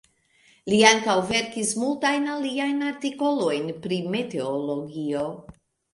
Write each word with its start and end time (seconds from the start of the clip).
Li 0.71 0.77
ankaŭ 0.91 1.17
verkis 1.31 1.73
multajn 1.81 2.25
aliajn 2.37 2.81
artikolojn 2.89 3.69
pri 3.85 4.03
meteologio. 4.17 5.29